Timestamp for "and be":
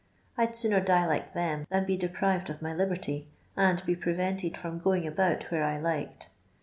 3.55-3.95